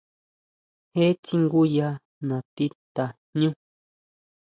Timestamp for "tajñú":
2.95-3.49